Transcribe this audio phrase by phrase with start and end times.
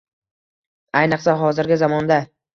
[1.03, 2.21] Ayniqsa, hozirgi zamonda.